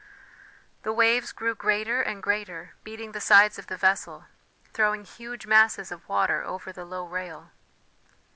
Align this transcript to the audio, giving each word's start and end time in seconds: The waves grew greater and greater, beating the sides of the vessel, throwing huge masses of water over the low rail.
The 0.81 0.91
waves 0.91 1.31
grew 1.31 1.53
greater 1.53 2.01
and 2.01 2.23
greater, 2.23 2.73
beating 2.83 3.11
the 3.11 3.21
sides 3.21 3.59
of 3.59 3.67
the 3.67 3.77
vessel, 3.77 4.25
throwing 4.73 5.05
huge 5.05 5.45
masses 5.45 5.91
of 5.91 6.09
water 6.09 6.41
over 6.43 6.71
the 6.73 6.85
low 6.85 7.05
rail. 7.05 7.51